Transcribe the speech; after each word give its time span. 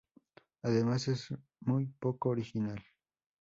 Además 0.63 1.07
es 1.09 1.27
muy 1.59 1.85
poco 1.85 2.29
original". 2.29 2.83